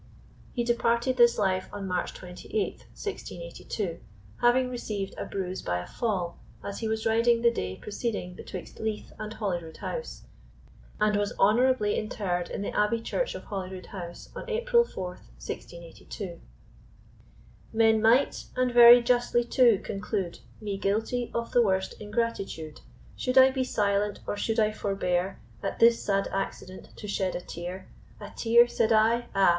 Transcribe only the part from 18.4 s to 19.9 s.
and very justly too,